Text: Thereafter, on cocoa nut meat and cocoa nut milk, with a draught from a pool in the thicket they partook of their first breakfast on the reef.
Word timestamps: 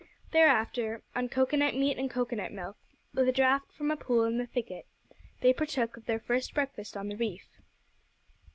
Thereafter, 0.31 1.03
on 1.15 1.29
cocoa 1.29 1.57
nut 1.57 1.75
meat 1.75 1.99
and 1.99 2.09
cocoa 2.09 2.35
nut 2.35 2.51
milk, 2.51 2.75
with 3.13 3.27
a 3.27 3.31
draught 3.31 3.71
from 3.71 3.91
a 3.91 3.95
pool 3.95 4.23
in 4.23 4.39
the 4.39 4.47
thicket 4.47 4.87
they 5.41 5.53
partook 5.53 5.95
of 5.95 6.07
their 6.07 6.19
first 6.19 6.55
breakfast 6.55 6.97
on 6.97 7.07
the 7.07 7.15
reef. 7.15 7.47